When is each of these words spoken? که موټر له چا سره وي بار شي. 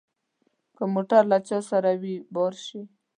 که 0.75 0.83
موټر 0.93 1.21
له 1.31 1.37
چا 1.47 1.59
سره 1.69 1.91
وي 2.01 2.15
بار 2.35 2.53
شي. 2.65 2.81